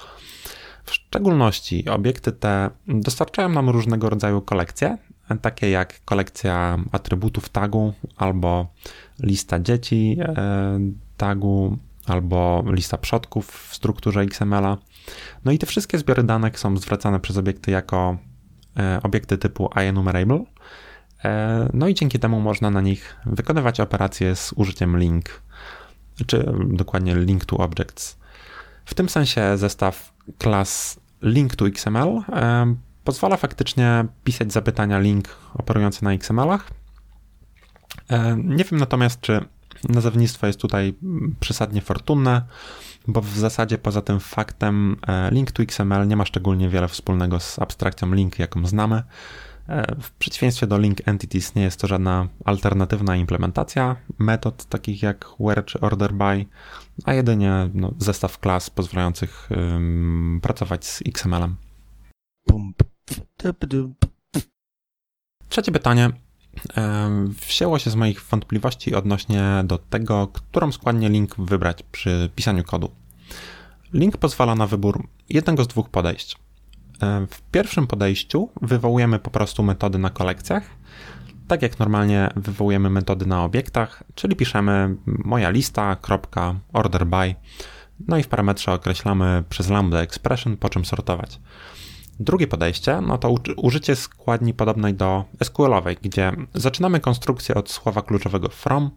W 0.85 0.95
szczególności 0.95 1.89
obiekty 1.89 2.33
te 2.33 2.71
dostarczają 2.87 3.49
nam 3.49 3.69
różnego 3.69 4.11
rodzaju 4.11 4.43
kolekcje, 4.43 4.99
takie 5.39 5.71
jak 5.71 6.05
kolekcja 6.05 6.79
atrybutów 6.93 7.49
tagu 7.49 7.93
albo 8.17 8.67
lista 9.23 9.61
dzieci 9.61 10.17
e, 10.21 10.81
tagu 11.17 11.79
albo 12.07 12.65
lista 12.67 12.99
przodków 12.99 13.69
w 13.71 13.75
strukturze 13.75 14.21
XML-a. 14.21 14.77
No 15.45 15.53
i 15.53 15.59
te 15.59 15.67
wszystkie 15.67 15.99
zbiory 15.99 16.23
danych 16.23 16.59
są 16.59 16.77
zwracane 16.77 17.21
przez 17.21 17.37
obiekty 17.37 17.71
jako 17.71 18.17
e, 18.77 19.01
obiekty 19.03 19.39
typu 19.39 19.71
IEnumerable. 19.85 20.45
E, 21.25 21.69
no 21.75 21.89
i 21.89 21.95
dzięki 21.95 22.19
temu 22.19 22.41
można 22.41 22.71
na 22.71 22.81
nich 22.81 23.17
wykonywać 23.27 23.81
operacje 23.81 24.37
z 24.37 24.53
użyciem 24.57 24.99
link. 24.99 25.43
czy 26.27 26.53
dokładnie 26.69 27.15
link 27.15 27.45
to 27.45 27.57
objects. 27.57 28.19
W 28.85 28.95
tym 28.95 29.09
sensie 29.09 29.57
zestaw 29.57 30.13
klas 30.39 31.01
link 31.23 31.57
to 31.57 31.67
XML 31.67 32.23
pozwala 33.05 33.37
faktycznie 33.37 34.05
pisać 34.25 34.53
zapytania 34.53 34.99
link 34.99 35.29
operujące 35.55 36.05
na 36.05 36.13
XML-ach. 36.13 36.71
Nie 38.37 38.65
wiem 38.65 38.81
natomiast, 38.81 39.21
czy 39.21 39.45
nazewnictwo 39.89 40.47
jest 40.47 40.61
tutaj 40.61 40.95
przesadnie 41.41 41.81
fortunne, 41.81 42.43
bo 43.07 43.21
w 43.21 43.39
zasadzie 43.39 43.79
poza 43.79 44.03
tym 44.03 44.21
faktem 44.21 44.97
e, 45.07 45.31
link 45.31 45.53
to 45.53 45.63
XML 45.63 46.09
nie 46.09 46.17
ma 46.17 46.25
szczególnie 46.25 46.69
wiele 46.69 46.89
wspólnego 46.89 47.41
z 47.41 47.59
abstrakcją 47.59 48.15
link, 48.15 48.39
jaką 48.39 48.67
znamy. 48.67 49.03
E, 49.69 49.97
w 50.01 50.11
przeciwieństwie 50.13 50.67
do 50.67 50.79
link 50.79 51.09
entities 51.09 51.55
nie 51.55 51.63
jest 51.63 51.81
to 51.81 51.87
żadna 51.87 52.29
alternatywna 52.45 53.17
implementacja 53.17 53.97
metod 54.19 54.65
takich 54.65 55.03
jak 55.03 55.27
where 55.41 55.63
czy 55.63 55.81
order 55.81 56.13
by, 56.13 56.47
a 57.05 57.15
jedynie 57.15 57.71
no, 57.75 57.95
zestaw 57.99 58.39
klas 58.39 58.71
pozwalających 58.71 59.49
pracować 60.43 60.85
z 60.85 61.03
XML-em. 61.07 61.57
Trzecie 65.49 65.73
pytanie 65.73 66.11
wzięło 67.49 67.79
się 67.79 67.91
z 67.91 67.95
moich 67.95 68.23
wątpliwości 68.23 68.95
odnośnie 68.95 69.63
do 69.65 69.79
tego, 69.79 70.29
którą 70.29 70.73
składnię 70.73 71.09
link 71.09 71.37
wybrać 71.37 71.83
przy 71.83 72.31
pisaniu 72.37 72.65
kodu. 72.65 72.91
Link 73.93 74.17
pozwala 74.17 74.55
na 74.55 74.67
wybór 74.67 75.09
jednego 75.29 75.65
z 75.65 75.69
dwóch 75.69 75.89
podejść. 75.89 76.37
W 77.31 77.41
pierwszim 77.53 77.87
podejściu 77.87 78.49
wywołujemy 78.63 79.19
po 79.19 79.31
prostu 79.31 79.63
metody 79.63 79.99
na 79.99 80.11
kolekcjach, 80.11 80.71
tak 81.49 81.63
jak 81.63 81.79
normalnie 81.79 82.31
wywołujemy 82.37 82.91
metody 82.91 83.27
na 83.27 83.45
obiektach, 83.45 84.03
czyli 84.15 84.37
piszemy 84.37 84.97
moja 85.07 85.51
lista, 85.51 85.97
kropka, 85.97 86.55
order 86.73 87.07
by, 87.07 87.35
no 88.09 88.19
i 88.19 88.23
w 88.23 88.29
parametrze 88.29 88.73
określamy 88.73 89.45
przez 89.49 89.69
lambda 89.69 89.99
expression, 89.99 90.57
po 90.57 90.69
czym 90.69 90.85
sortować. 90.85 91.41
Drugie 92.21 92.47
podejście, 92.47 93.01
no 93.01 93.19
to 93.19 93.35
użycie 93.57 93.97
składni 93.97 94.55
podobnej 94.55 94.95
do 94.95 95.25
SQL-owej, 95.45 95.97
gdzie 96.03 96.33
zaczynamy 96.55 97.01
konstrukcję 97.01 97.55
od 97.55 97.71
słowa 97.71 98.03
kluczowego 98.03 98.49
from 98.49 98.91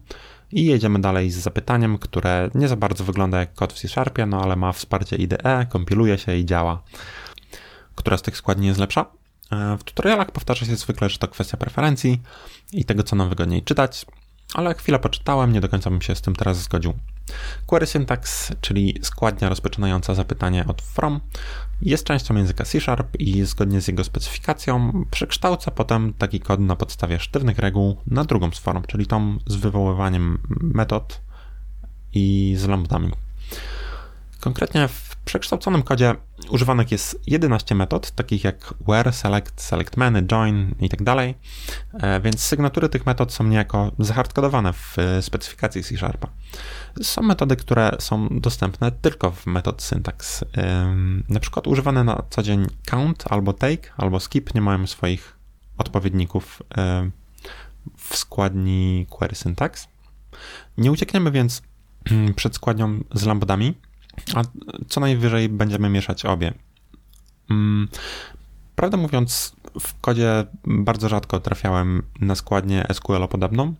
i 0.52 0.64
jedziemy 0.64 1.00
dalej 1.00 1.30
z 1.30 1.36
zapytaniem, 1.36 1.98
które 1.98 2.50
nie 2.54 2.68
za 2.68 2.76
bardzo 2.76 3.04
wygląda 3.04 3.38
jak 3.38 3.54
kod 3.54 3.72
w 3.72 3.78
C-Sharpie, 3.78 4.26
no 4.26 4.42
ale 4.42 4.56
ma 4.56 4.72
wsparcie 4.72 5.16
IDE, 5.16 5.66
kompiluje 5.68 6.18
się 6.18 6.36
i 6.36 6.44
działa. 6.44 6.82
Która 7.94 8.16
z 8.16 8.22
tych 8.22 8.36
składni 8.36 8.66
jest 8.66 8.80
lepsza? 8.80 9.06
E, 9.52 9.76
w 9.78 9.84
tutorialach 9.84 10.30
powtarza 10.30 10.66
się 10.66 10.76
zwykle, 10.76 11.08
że 11.08 11.18
to 11.18 11.28
kwestia 11.28 11.56
preferencji 11.56 12.20
i 12.72 12.84
tego, 12.84 13.02
co 13.02 13.16
nam 13.16 13.28
wygodniej 13.28 13.62
czytać, 13.62 14.06
ale 14.54 14.74
chwilę 14.74 14.98
poczytałem, 14.98 15.52
nie 15.52 15.60
do 15.60 15.68
końca 15.68 15.90
bym 15.90 16.02
się 16.02 16.14
z 16.14 16.20
tym 16.20 16.36
teraz 16.36 16.58
zgodził. 16.58 16.94
Query 17.66 17.86
syntax, 17.86 18.52
czyli 18.60 18.98
składnia 19.02 19.48
rozpoczynająca 19.48 20.14
zapytanie 20.14 20.66
od 20.66 20.82
from, 20.82 21.20
jest 21.82 22.04
częścią 22.04 22.36
języka 22.36 22.64
C 22.64 22.80
Sharp 22.80 23.20
i 23.20 23.44
zgodnie 23.44 23.80
z 23.80 23.88
jego 23.88 24.04
specyfikacją 24.04 25.04
przekształca 25.10 25.70
potem 25.70 26.12
taki 26.12 26.40
kod 26.40 26.60
na 26.60 26.76
podstawie 26.76 27.20
sztywnych 27.20 27.58
reguł 27.58 27.96
na 28.06 28.24
drugą 28.24 28.50
z 28.50 28.58
form, 28.58 28.82
czyli 28.86 29.06
tą 29.06 29.38
z 29.46 29.56
wywoływaniem 29.56 30.38
metod 30.60 31.20
i 32.12 32.54
z 32.58 32.66
lambdami. 32.66 33.12
Konkretnie 34.40 34.88
w 34.88 35.13
przekształconym 35.24 35.82
kodzie 35.82 36.14
używanych 36.50 36.92
jest 36.92 37.20
11 37.26 37.74
metod, 37.74 38.10
takich 38.10 38.44
jak 38.44 38.74
where, 38.88 39.12
select, 39.12 39.60
select 39.60 39.96
many, 39.96 40.22
join 40.22 40.74
i 40.80 40.88
tak 40.88 41.00
e, 41.92 42.20
więc 42.20 42.40
sygnatury 42.40 42.88
tych 42.88 43.06
metod 43.06 43.32
są 43.32 43.44
niejako 43.44 43.92
zahardkodowane 43.98 44.72
w 44.72 44.96
specyfikacji 45.20 45.82
C 45.82 45.96
Sharpa. 45.96 46.28
Są 47.02 47.22
metody, 47.22 47.56
które 47.56 47.96
są 47.98 48.28
dostępne 48.40 48.92
tylko 48.92 49.30
w 49.30 49.46
metod 49.46 49.82
syntax. 49.82 50.44
Na 51.28 51.40
przykład 51.40 51.66
używane 51.66 52.04
na 52.04 52.22
co 52.30 52.42
dzień 52.42 52.66
count 52.86 53.24
albo 53.30 53.52
take 53.52 53.92
albo 53.96 54.20
skip 54.20 54.54
nie 54.54 54.60
mają 54.60 54.86
swoich 54.86 55.36
odpowiedników 55.78 56.62
w 57.96 58.16
składni 58.16 59.06
query 59.10 59.34
syntax. 59.34 59.88
Nie 60.78 60.92
uciekniemy 60.92 61.30
więc 61.30 61.62
przed 62.36 62.54
składnią 62.54 63.00
z 63.14 63.24
lambdami, 63.26 63.74
a 64.34 64.42
co 64.88 65.00
najwyżej 65.00 65.48
będziemy 65.48 65.88
mieszać 65.88 66.24
obie. 66.24 66.54
Mm, 67.50 67.88
prawdę 68.76 68.96
mówiąc, 68.96 69.56
w 69.80 70.00
kodzie 70.00 70.46
bardzo 70.66 71.08
rzadko 71.08 71.40
trafiałem 71.40 72.02
na 72.20 72.34
składnię 72.34 72.86
SQL 72.92 73.28
podobną. 73.28 73.74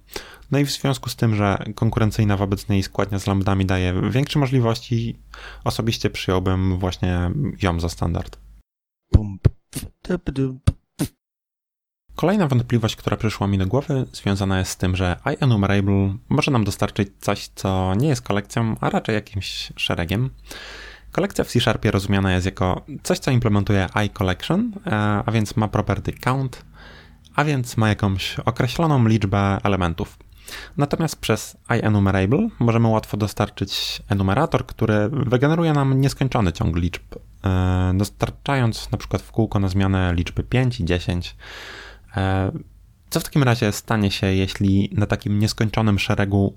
No 0.50 0.58
i 0.58 0.64
w 0.64 0.70
związku 0.70 1.10
z 1.10 1.16
tym, 1.16 1.34
że 1.34 1.64
konkurencyjna 1.74 2.36
wobec 2.36 2.68
niej 2.68 2.82
składnia 2.82 3.18
z 3.18 3.26
lambdami 3.26 3.66
daje 3.66 4.10
większe 4.10 4.38
możliwości, 4.38 5.18
osobiście 5.64 6.10
przyjąłbym 6.10 6.78
właśnie 6.78 7.30
ją 7.62 7.80
za 7.80 7.88
standard. 7.88 8.38
Kolejna 12.16 12.48
wątpliwość, 12.48 12.96
która 12.96 13.16
przyszła 13.16 13.46
mi 13.46 13.58
do 13.58 13.66
głowy, 13.66 14.06
związana 14.12 14.58
jest 14.58 14.70
z 14.70 14.76
tym, 14.76 14.96
że 14.96 15.16
iEnumerable 15.24 16.14
może 16.28 16.50
nam 16.50 16.64
dostarczyć 16.64 17.08
coś, 17.20 17.48
co 17.54 17.94
nie 17.94 18.08
jest 18.08 18.22
kolekcją, 18.22 18.76
a 18.80 18.90
raczej 18.90 19.14
jakimś 19.14 19.72
szeregiem. 19.76 20.30
Kolekcja 21.12 21.44
w 21.44 21.48
C-Sharpie 21.48 21.90
rozumiana 21.90 22.32
jest 22.32 22.46
jako 22.46 22.82
coś, 23.02 23.18
co 23.18 23.30
implementuje 23.30 23.88
iCollection, 23.94 24.72
e, 24.86 24.90
a 25.26 25.32
więc 25.32 25.56
ma 25.56 25.68
property 25.68 26.12
count, 26.12 26.64
a 27.34 27.44
więc 27.44 27.76
ma 27.76 27.88
jakąś 27.88 28.38
określoną 28.38 29.08
liczbę 29.08 29.58
elementów. 29.64 30.18
Natomiast 30.76 31.16
przez 31.16 31.56
iEnumerable 31.68 32.48
możemy 32.58 32.88
łatwo 32.88 33.16
dostarczyć 33.16 34.02
enumerator, 34.08 34.66
który 34.66 35.08
wygeneruje 35.08 35.72
nam 35.72 36.00
nieskończony 36.00 36.52
ciąg 36.52 36.76
liczb, 36.76 37.02
e, 37.44 37.92
dostarczając 37.94 38.90
na 38.90 38.98
przykład 38.98 39.22
w 39.22 39.32
kółko 39.32 39.58
na 39.58 39.68
zmianę 39.68 40.14
liczby 40.14 40.42
5 40.42 40.80
i 40.80 40.84
10. 40.84 41.36
E, 42.16 42.52
co 43.10 43.20
w 43.20 43.24
takim 43.24 43.42
razie 43.42 43.72
stanie 43.72 44.10
się, 44.10 44.26
jeśli 44.26 44.90
na 44.92 45.06
takim 45.06 45.38
nieskończonym 45.38 45.98
szeregu 45.98 46.54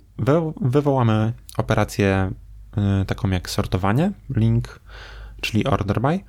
wywołamy 0.62 1.34
operację 1.58 2.32
e, 2.78 3.06
taką 3.06 3.30
jak 3.30 3.50
sortowanie, 3.50 4.12
link, 4.30 4.80
czyli 5.42 5.66
order 5.66 6.02
by, 6.02 6.20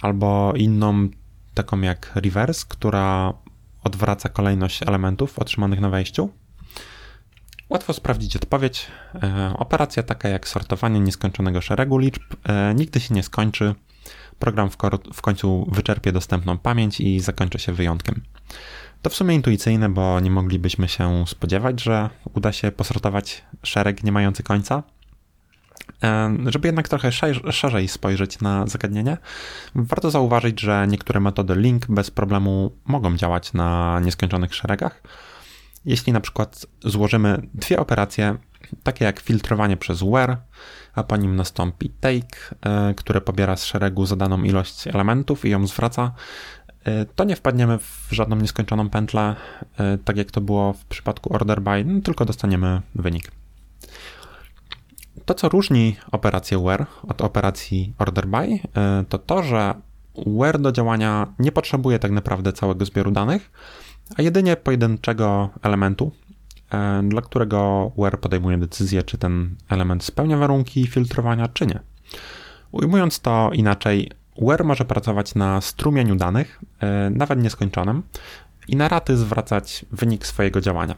albo 0.00 0.52
inną 0.56 1.08
taką 1.54 1.80
jak 1.80 2.12
reverse, 2.14 2.64
która 2.68 3.32
odwraca 3.84 4.28
kolejność 4.28 4.82
elementów 4.82 5.38
otrzymanych 5.38 5.80
na 5.80 5.90
wejściu? 5.90 6.30
Łatwo 7.68 7.92
sprawdzić 7.92 8.36
odpowiedź. 8.36 8.86
E, 9.22 9.54
operacja 9.58 10.02
taka 10.02 10.28
jak 10.28 10.48
sortowanie 10.48 11.00
nieskończonego 11.00 11.60
szeregu 11.60 11.98
liczb 11.98 12.22
nigdy 12.74 13.00
się 13.00 13.14
nie 13.14 13.22
skończy. 13.22 13.74
Program 14.42 14.70
w, 14.70 14.76
w 15.14 15.22
końcu 15.22 15.68
wyczerpie 15.72 16.12
dostępną 16.12 16.58
pamięć 16.58 17.00
i 17.00 17.20
zakończy 17.20 17.58
się 17.58 17.72
wyjątkiem. 17.72 18.22
To 19.02 19.10
w 19.10 19.14
sumie 19.14 19.34
intuicyjne, 19.34 19.88
bo 19.88 20.20
nie 20.20 20.30
moglibyśmy 20.30 20.88
się 20.88 21.24
spodziewać, 21.26 21.82
że 21.82 22.10
uda 22.34 22.52
się 22.52 22.72
posortować 22.72 23.44
szereg 23.62 24.04
nie 24.04 24.12
mający 24.12 24.42
końca. 24.42 24.82
E, 26.02 26.36
żeby 26.46 26.68
jednak 26.68 26.88
trochę 26.88 27.12
szerzej 27.52 27.88
spojrzeć 27.88 28.40
na 28.40 28.66
zagadnienie, 28.66 29.16
warto 29.74 30.10
zauważyć, 30.10 30.60
że 30.60 30.86
niektóre 30.88 31.20
metody 31.20 31.54
link 31.54 31.86
bez 31.86 32.10
problemu 32.10 32.72
mogą 32.84 33.16
działać 33.16 33.52
na 33.52 34.00
nieskończonych 34.00 34.54
szeregach 34.54 35.02
jeśli 35.84 36.12
na 36.12 36.20
przykład 36.20 36.66
złożymy 36.80 37.42
dwie 37.54 37.80
operacje, 37.80 38.36
takie 38.82 39.04
jak 39.04 39.20
filtrowanie 39.20 39.76
przez 39.76 40.02
where, 40.02 40.36
a 40.94 41.02
po 41.02 41.16
nim 41.16 41.36
nastąpi 41.36 41.90
take, 41.90 42.56
e, 42.62 42.94
które 42.94 43.20
pobiera 43.20 43.56
z 43.56 43.64
szeregu 43.64 44.06
zadaną 44.06 44.42
ilość 44.42 44.86
elementów 44.88 45.44
i 45.44 45.50
ją 45.50 45.66
zwraca, 45.66 46.12
e, 46.84 47.04
to 47.04 47.24
nie 47.24 47.36
wpadniemy 47.36 47.78
w 47.78 48.08
żadną 48.10 48.36
nieskończoną 48.36 48.90
pętlę, 48.90 49.36
e, 49.78 49.98
tak 49.98 50.16
jak 50.16 50.30
to 50.30 50.40
było 50.40 50.72
w 50.72 50.84
przypadku 50.84 51.34
order 51.34 51.62
by, 51.62 51.84
no, 51.84 52.00
tylko 52.00 52.24
dostaniemy 52.24 52.82
wynik. 52.94 53.30
To, 55.24 55.34
co 55.34 55.48
różni 55.48 55.96
operację 56.12 56.58
where 56.58 56.86
od 57.08 57.20
operacji 57.20 57.94
order 57.98 58.26
by, 58.26 58.58
to 59.08 59.18
to, 59.18 59.42
że 59.42 59.74
where 60.26 60.58
do 60.58 60.72
działania 60.72 61.26
nie 61.38 61.52
potrzebuje 61.52 61.98
tak 61.98 62.10
naprawdę 62.10 62.52
całego 62.52 62.84
zbioru 62.84 63.10
danych, 63.10 63.50
a 64.16 64.22
jedynie 64.22 64.56
pojedynczego 64.56 65.50
elementu, 65.62 66.12
dla 67.08 67.22
którego 67.22 67.92
where 67.98 68.18
podejmuje 68.18 68.58
decyzję, 68.58 69.02
czy 69.02 69.18
ten 69.18 69.56
element 69.68 70.04
spełnia 70.04 70.36
warunki 70.36 70.86
filtrowania, 70.86 71.48
czy 71.48 71.66
nie. 71.66 71.80
Ujmując 72.72 73.20
to 73.20 73.50
inaczej, 73.52 74.10
where 74.42 74.64
może 74.64 74.84
pracować 74.84 75.34
na 75.34 75.60
strumieniu 75.60 76.16
danych, 76.16 76.60
e, 76.80 77.10
nawet 77.10 77.42
nieskończonym, 77.42 78.02
i 78.68 78.76
na 78.76 78.88
raty 78.88 79.16
zwracać 79.16 79.84
wynik 79.92 80.26
swojego 80.26 80.60
działania. 80.60 80.94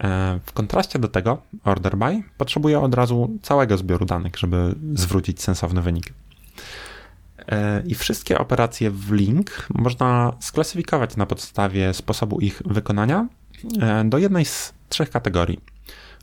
E, 0.00 0.40
w 0.46 0.52
kontraście 0.52 0.98
do 0.98 1.08
tego, 1.08 1.42
order 1.64 1.96
by 1.96 2.22
potrzebuje 2.38 2.80
od 2.80 2.94
razu 2.94 3.38
całego 3.42 3.76
zbioru 3.76 4.06
danych, 4.06 4.38
żeby 4.38 4.74
zwrócić 4.94 5.42
sensowny 5.42 5.82
wynik. 5.82 6.12
E, 7.48 7.82
I 7.86 7.94
wszystkie 7.94 8.38
operacje 8.38 8.90
w 8.90 9.12
link 9.12 9.66
można 9.74 10.32
sklasyfikować 10.40 11.16
na 11.16 11.26
podstawie 11.26 11.94
sposobu 11.94 12.40
ich 12.40 12.62
wykonania 12.64 13.18
e, 13.20 13.39
do 14.04 14.18
jednej 14.18 14.44
z 14.44 14.74
trzech 14.88 15.10
kategorii. 15.10 15.60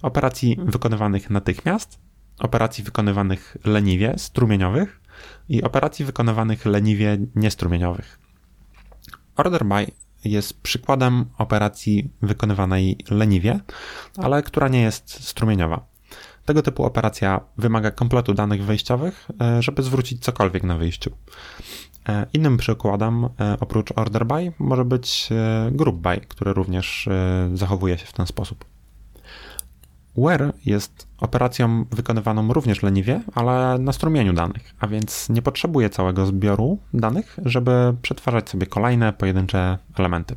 Operacji 0.01 0.57
wykonywanych 0.63 1.29
natychmiast, 1.29 1.99
operacji 2.39 2.83
wykonywanych 2.83 3.57
leniwie, 3.65 4.13
strumieniowych 4.17 5.01
i 5.49 5.63
operacji 5.63 6.05
wykonywanych 6.05 6.65
leniwie, 6.65 7.17
niestrumieniowych. 7.35 8.19
Order 9.35 9.65
by 9.65 9.87
jest 10.25 10.61
przykładem 10.61 11.25
operacji 11.37 12.09
wykonywanej 12.21 12.97
leniwie, 13.09 13.59
ale 14.17 14.43
która 14.43 14.67
nie 14.67 14.81
jest 14.81 15.23
strumieniowa. 15.23 15.85
Tego 16.45 16.61
typu 16.61 16.83
operacja 16.83 17.41
wymaga 17.57 17.91
kompletu 17.91 18.33
danych 18.33 18.63
wejściowych, 18.63 19.27
e, 19.41 19.61
żeby 19.61 19.83
zwrócić 19.83 20.23
cokolwiek 20.23 20.63
na 20.63 20.77
wyjściu. 20.77 21.11
E, 22.07 22.25
innym 22.33 22.57
przykładem, 22.57 23.25
e, 23.25 23.57
oprócz 23.59 23.91
order 23.95 24.25
by, 24.25 24.53
może 24.59 24.85
być 24.85 25.29
group 25.71 25.95
by, 25.95 26.17
który 26.27 26.53
również 26.53 27.09
zachowuje 27.53 27.97
się 27.97 28.05
w 28.05 28.13
ten 28.13 28.27
sposób. 28.27 28.65
Where 30.17 30.53
jest 30.65 31.07
operacją 31.17 31.85
wykonywaną 31.91 32.53
również 32.53 32.83
leniwie, 32.83 33.21
ale 33.35 33.77
na 33.79 33.93
strumieniu 33.93 34.33
danych, 34.33 34.75
a 34.79 34.87
więc 34.87 35.29
nie 35.29 35.41
potrzebuje 35.41 35.89
całego 35.89 36.25
zbioru 36.25 36.77
danych, 36.93 37.39
żeby 37.45 37.95
przetwarzać 38.01 38.49
sobie 38.49 38.67
kolejne 38.67 39.13
pojedyncze 39.13 39.77
elementy. 39.97 40.35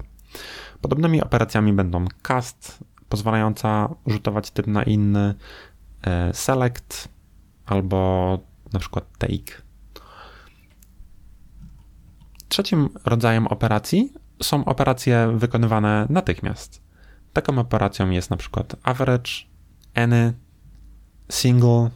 Podobnymi 0.80 1.22
operacjami 1.22 1.72
będą 1.72 2.04
cast, 2.22 2.84
pozwalająca 3.08 3.94
rzutować 4.06 4.50
typ 4.50 4.66
na 4.66 4.82
inny, 4.82 5.34
e, 6.02 6.34
select 6.34 7.08
albo 7.66 8.38
na 8.72 8.78
przykład 8.78 9.04
take. 9.18 9.69
Trzecim 12.50 12.88
rodzajem 13.04 13.46
operacji 13.46 14.12
są 14.42 14.64
operacje 14.64 15.32
wykonywane 15.34 16.06
natychmiast. 16.08 16.82
Taką 17.32 17.58
operacją 17.58 18.10
jest 18.10 18.30
na 18.30 18.36
przykład 18.36 18.76
average, 18.82 19.30
any, 19.94 20.32
single, 21.28 21.90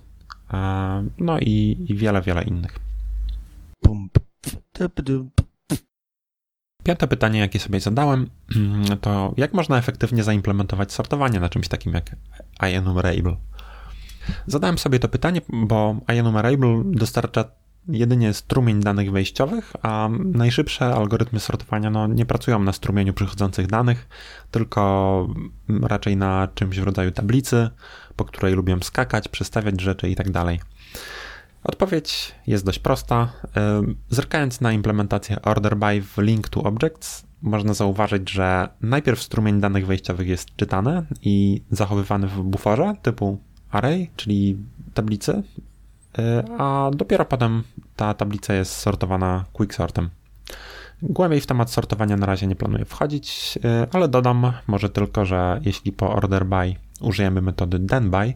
no 1.18 1.38
i, 1.40 1.86
i 1.88 1.94
wiele, 1.94 2.22
wiele 2.22 2.42
innych. 2.42 2.78
Piąte 6.84 7.08
pytanie, 7.08 7.40
jakie 7.40 7.58
sobie 7.58 7.80
zadałem, 7.80 8.30
to 9.00 9.34
jak 9.36 9.54
można 9.54 9.78
efektywnie 9.78 10.24
zaimplementować 10.24 10.92
sortowanie 10.92 11.40
na 11.40 11.48
czymś 11.48 11.68
takim 11.68 11.92
jak 11.92 12.16
IEnumerable? 12.62 13.36
Zadałem 14.46 14.78
sobie 14.78 14.98
to 14.98 15.08
pytanie, 15.08 15.40
bo 15.48 15.96
IEnumerable 16.08 16.82
dostarcza 16.86 17.44
jedynie 17.88 18.34
strumień 18.34 18.80
danych 18.80 19.12
wejściowych, 19.12 19.72
a 19.82 20.08
najszybsze 20.24 20.94
algorytmy 20.94 21.40
sortowania 21.40 21.90
no, 21.90 22.06
nie 22.06 22.26
pracują 22.26 22.58
na 22.58 22.72
strumieniu 22.72 23.12
przychodzących 23.14 23.66
danych, 23.66 24.08
tylko 24.50 25.28
raczej 25.82 26.16
na 26.16 26.48
czymś 26.54 26.80
w 26.80 26.82
rodzaju 26.82 27.10
tablicy, 27.10 27.70
po 28.16 28.24
której 28.24 28.54
lubią 28.54 28.80
skakać, 28.80 29.28
przestawiać 29.28 29.80
rzeczy 29.80 30.10
i 30.10 30.16
tak. 30.16 30.26
Odpowiedź 31.64 32.34
jest 32.46 32.64
dość 32.64 32.78
prosta. 32.78 33.32
Zerkając 34.10 34.60
na 34.60 34.72
implementację 34.72 35.42
order 35.42 35.76
by 35.76 36.02
w 36.02 36.18
link 36.18 36.48
to 36.48 36.62
objects, 36.62 37.26
można 37.42 37.74
zauważyć, 37.74 38.30
że 38.30 38.68
najpierw 38.80 39.22
strumień 39.22 39.60
danych 39.60 39.86
wejściowych 39.86 40.28
jest 40.28 40.56
czytany 40.56 41.02
i 41.22 41.62
zachowywany 41.70 42.28
w 42.28 42.42
buforze 42.42 42.94
typu 43.02 43.38
array, 43.70 44.10
czyli 44.16 44.56
tablicy, 44.94 45.42
a 46.58 46.90
dopiero 46.94 47.24
potem 47.24 47.62
ta 47.96 48.14
tablica 48.14 48.54
jest 48.54 48.72
sortowana 48.72 49.44
quicksortem. 49.52 50.10
Głębiej 51.02 51.40
w 51.40 51.46
temat 51.46 51.70
sortowania 51.70 52.16
na 52.16 52.26
razie 52.26 52.46
nie 52.46 52.56
planuję 52.56 52.84
wchodzić, 52.84 53.58
ale 53.92 54.08
dodam 54.08 54.52
może 54.66 54.90
tylko, 54.90 55.24
że 55.24 55.60
jeśli 55.64 55.92
po 55.92 56.12
order 56.12 56.46
by 56.46 56.74
użyjemy 57.00 57.42
metody 57.42 57.80
thenBy, 57.80 58.34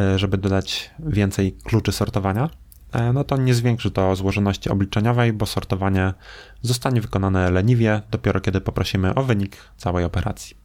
e, 0.00 0.18
żeby 0.18 0.38
dodać 0.38 0.90
więcej 0.98 1.52
kluczy 1.52 1.92
sortowania, 1.92 2.50
e, 2.92 3.12
no 3.12 3.24
to 3.24 3.36
nie 3.36 3.54
zwiększy 3.54 3.90
to 3.90 4.16
złożoności 4.16 4.70
obliczeniowej, 4.70 5.32
bo 5.32 5.46
sortowanie 5.46 6.14
zostanie 6.62 7.00
wykonane 7.00 7.50
leniwie 7.50 8.02
dopiero 8.10 8.40
kiedy 8.40 8.60
poprosimy 8.60 9.14
o 9.14 9.22
wynik 9.22 9.56
całej 9.76 10.04
operacji. 10.04 10.56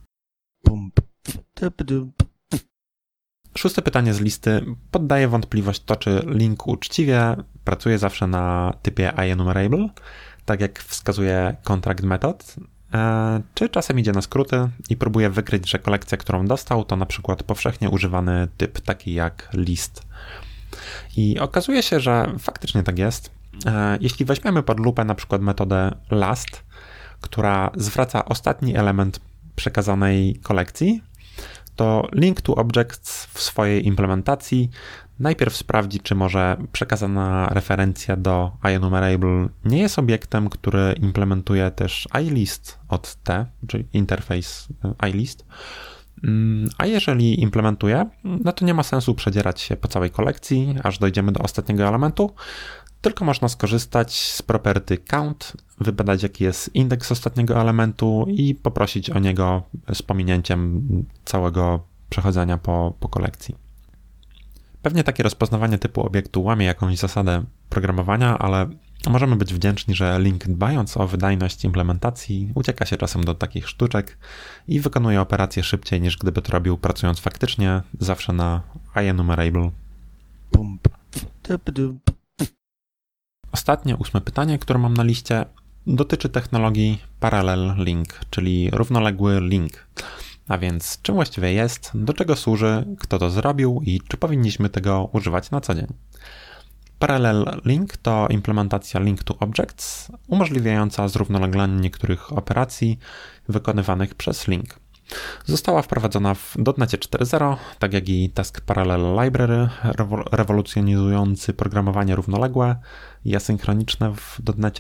Szóste 3.57 3.81
pytanie 3.81 4.13
z 4.13 4.19
listy 4.19 4.65
poddaje 4.91 5.27
wątpliwość 5.27 5.83
to, 5.83 5.95
czy 5.95 6.23
link 6.25 6.67
uczciwie 6.67 7.35
pracuje 7.63 7.97
zawsze 7.97 8.27
na 8.27 8.73
typie 8.81 9.13
IEnumerable, 9.27 9.89
tak 10.45 10.61
jak 10.61 10.79
wskazuje 10.79 11.55
contract 11.63 12.03
method, 12.03 12.55
E, 12.93 13.41
czy 13.53 13.69
czasem 13.69 13.99
idzie 13.99 14.11
na 14.11 14.21
skróty 14.21 14.69
i 14.89 14.97
próbuje 14.97 15.29
wykryć, 15.29 15.69
że 15.69 15.79
kolekcja, 15.79 16.17
którą 16.17 16.45
dostał, 16.45 16.85
to 16.85 16.95
na 16.95 17.05
przykład 17.05 17.43
powszechnie 17.43 17.89
używany 17.89 18.47
typ 18.57 18.81
taki 18.81 19.13
jak 19.13 19.49
list. 19.53 20.03
I 21.17 21.39
okazuje 21.39 21.83
się, 21.83 21.99
że 21.99 22.33
faktycznie 22.39 22.83
tak 22.83 22.99
jest. 22.99 23.31
E, 23.65 23.97
jeśli 24.01 24.25
weźmiemy 24.25 24.63
pod 24.63 24.79
lupę 24.79 25.05
na 25.05 25.15
przykład 25.15 25.41
metodę 25.41 25.95
last, 26.11 26.63
która 27.21 27.71
zwraca 27.75 28.25
ostatni 28.25 28.75
element 28.77 29.19
przekazanej 29.55 30.35
kolekcji, 30.35 31.03
to 31.75 32.07
link 32.11 32.41
to 32.41 32.55
objects 32.55 33.25
w 33.25 33.41
swojej 33.41 33.87
implementacji 33.87 34.69
najpierw 35.19 35.55
sprawdzi, 35.55 35.99
czy 35.99 36.15
może 36.15 36.57
przekazana 36.71 37.47
referencja 37.51 38.17
do 38.17 38.51
IEnumerable 38.63 39.49
nie 39.65 39.79
jest 39.79 39.99
obiektem, 39.99 40.49
który 40.49 40.95
implementuje 41.01 41.71
też 41.71 42.07
iList 42.21 42.79
od 42.89 43.15
T, 43.15 43.45
czyli 43.67 43.85
interfejs 43.93 44.67
e, 45.01 45.09
iList. 45.09 45.45
Mm, 46.23 46.69
a 46.77 46.85
jeżeli 46.85 47.41
implementuje, 47.41 48.09
no 48.23 48.51
to 48.51 48.65
nie 48.65 48.73
ma 48.73 48.83
sensu 48.83 49.15
przedzierać 49.15 49.61
się 49.61 49.75
po 49.75 49.87
całej 49.87 50.09
kolekcji, 50.09 50.75
aż 50.83 50.99
dojdziemy 50.99 51.31
do 51.31 51.39
ostatniego 51.39 51.87
elementu, 51.87 52.33
tylko 53.03 53.25
można 53.25 53.47
skorzystać 53.49 54.31
z 54.31 54.41
property 54.41 54.97
count, 54.97 55.57
wybadać 55.79 56.23
jaki 56.23 56.43
jest 56.43 56.75
indeks 56.75 57.11
ostatniego 57.11 57.61
elementu 57.61 58.25
i 58.29 58.55
poprosić 58.55 59.09
o 59.09 59.19
niego 59.19 59.63
z 59.93 60.01
pominięciem 60.01 60.87
całego 61.25 61.83
przechodzenia 62.09 62.57
po, 62.57 62.93
po 62.99 63.09
kolekcji. 63.09 63.55
Pewnie 64.81 65.03
takie 65.03 65.23
rozpoznawanie 65.23 65.77
typu 65.77 66.05
obiektu 66.05 66.43
łamie 66.43 66.65
jakąś 66.65 66.97
zasadę 66.97 67.43
programowania, 67.69 68.37
ale 68.37 68.69
możemy 69.09 69.35
być 69.35 69.53
wdzięczni, 69.53 69.95
że 69.95 70.19
Link 70.19 70.47
dbając 70.47 70.97
o 70.97 71.07
wydajność 71.07 71.65
implementacji 71.65 72.51
ucieka 72.55 72.85
się 72.85 72.97
czasem 72.97 73.23
do 73.23 73.35
takich 73.35 73.69
sztuczek 73.69 74.17
i 74.67 74.79
wykonuje 74.79 75.21
operacje 75.21 75.63
szybciej 75.63 76.01
niż 76.01 76.17
gdyby 76.17 76.41
to 76.41 76.51
robił 76.51 76.77
pracując 76.77 77.19
faktycznie 77.19 77.81
zawsze 77.99 78.33
na 78.33 78.61
IEnumerable. 78.95 79.71
Ostatnie, 83.53 83.97
ósme 83.97 84.21
pytanie, 84.21 84.59
które 84.59 84.79
mam 84.79 84.93
na 84.93 85.03
liście, 85.03 85.45
dotyczy 85.87 86.29
technologii 86.29 87.01
Parallel 87.19 87.73
Link, 87.77 88.19
czyli 88.29 88.69
równoległy 88.71 89.41
link. 89.41 89.87
A 90.47 90.57
więc 90.57 91.01
czym 91.01 91.15
właściwie 91.15 91.53
jest, 91.53 91.91
do 91.93 92.13
czego 92.13 92.35
służy, 92.35 92.85
kto 92.99 93.19
to 93.19 93.29
zrobił 93.29 93.81
i 93.85 94.01
czy 94.07 94.17
powinniśmy 94.17 94.69
tego 94.69 95.09
używać 95.11 95.51
na 95.51 95.61
co 95.61 95.75
dzień. 95.75 95.87
Parallel 96.99 97.61
Link 97.65 97.97
to 97.97 98.27
implementacja 98.29 98.99
Link 98.99 99.23
to 99.23 99.37
Objects 99.39 100.11
umożliwiająca 100.27 101.07
zrównoleglanie 101.07 101.75
niektórych 101.75 102.33
operacji 102.33 102.99
wykonywanych 103.49 104.15
przez 104.15 104.47
Link. 104.47 104.79
Została 105.45 105.81
wprowadzona 105.81 106.33
w 106.33 106.55
.NET 106.77 106.91
4.0, 106.91 107.57
tak 107.79 107.93
jak 107.93 108.09
i 108.09 108.29
Task 108.29 108.61
Parallel 108.61 109.23
Library, 109.23 109.69
rewolucjonizujący 110.31 111.53
programowanie 111.53 112.15
równoległe 112.15 112.75
i 113.25 113.35
asynchroniczne 113.35 114.13
w 114.15 114.39
.NET. 114.57 114.77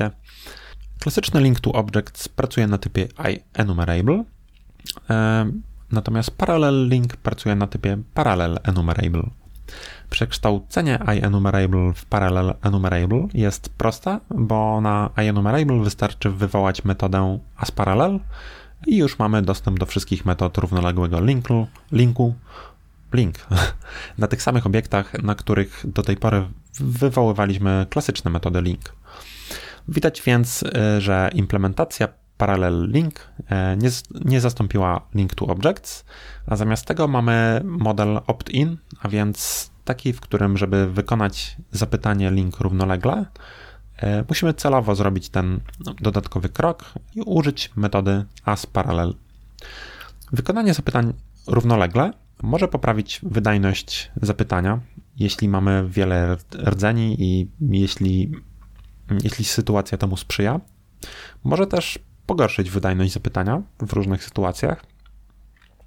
Klasyczny 0.99 1.41
Link 1.41 1.59
to 1.59 1.71
Objects 1.71 2.27
pracuje 2.27 2.67
na 2.67 2.77
typie 2.77 3.07
IEnumerable, 3.17 4.23
e, 5.09 5.51
natomiast 5.91 6.31
Parallel 6.31 6.87
Link 6.87 7.17
pracuje 7.17 7.55
na 7.55 7.67
typie 7.67 7.97
Parallel 8.13 8.59
Enumerable. 8.63 9.29
Przekształcenie 10.09 10.99
IEnumerable 11.15 11.93
w 11.93 12.05
Parallel 12.05 12.53
Enumerable 12.61 13.27
jest 13.33 13.69
proste, 13.69 14.19
bo 14.29 14.81
na 14.81 15.09
IEnumerable 15.17 15.83
wystarczy 15.83 16.29
wywołać 16.29 16.85
metodę 16.85 17.39
asParallel, 17.57 18.19
i 18.87 18.97
już 18.97 19.19
mamy 19.19 19.41
dostęp 19.41 19.79
do 19.79 19.85
wszystkich 19.85 20.25
metod 20.25 20.57
równoległego 20.57 21.21
linku, 21.21 21.67
linku 21.91 22.35
link 23.13 23.35
na 24.17 24.27
tych 24.27 24.41
samych 24.41 24.65
obiektach, 24.65 25.23
na 25.23 25.35
których 25.35 25.81
do 25.83 26.03
tej 26.03 26.17
pory 26.17 26.45
wywoływaliśmy 26.79 27.85
klasyczne 27.89 28.31
metody 28.31 28.61
link. 28.61 28.95
Widać 29.87 30.21
więc, 30.21 30.63
e, 30.63 31.01
że 31.01 31.29
implementacja 31.33 32.07
Parallel 32.37 32.87
Link 32.91 33.29
e, 33.49 33.77
nie, 33.77 33.89
nie 34.25 34.41
zastąpiła 34.41 35.01
Link 35.15 35.35
to 35.35 35.45
Objects, 35.45 36.05
a 36.47 36.55
zamiast 36.55 36.85
tego 36.85 37.07
mamy 37.07 37.61
model 37.63 38.19
opt-in, 38.27 38.77
a 39.01 39.07
więc 39.07 39.69
taki, 39.85 40.13
w 40.13 40.21
którym, 40.21 40.57
żeby 40.57 40.91
wykonać 40.91 41.57
zapytanie 41.71 42.31
link 42.31 42.59
równolegle, 42.59 43.25
musimy 44.29 44.53
celowo 44.53 44.95
zrobić 44.95 45.29
ten 45.29 45.59
dodatkowy 46.01 46.49
krok 46.49 46.93
i 47.15 47.21
użyć 47.21 47.71
metody 47.75 48.25
asParallel. 48.45 49.15
Wykonanie 50.31 50.73
zapytań 50.73 51.13
równolegle 51.47 52.13
może 52.43 52.67
poprawić 52.67 53.19
wydajność 53.23 54.11
zapytania, 54.21 54.79
jeśli 55.17 55.49
mamy 55.49 55.89
wiele 55.89 56.37
rdzeni 56.55 57.15
i 57.19 57.51
jeśli, 57.61 58.31
jeśli 59.23 59.45
sytuacja 59.45 59.97
temu 59.97 60.17
sprzyja. 60.17 60.59
Może 61.43 61.67
też 61.67 61.99
pogorszyć 62.25 62.69
wydajność 62.69 63.13
zapytania 63.13 63.61
w 63.79 63.93
różnych 63.93 64.23
sytuacjach. 64.23 64.85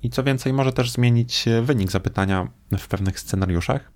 I 0.02 0.10
co 0.10 0.24
więcej, 0.24 0.52
może 0.52 0.72
też 0.72 0.90
zmienić 0.90 1.44
wynik 1.62 1.90
zapytania 1.90 2.48
w 2.78 2.88
pewnych 2.88 3.20
scenariuszach. 3.20 3.95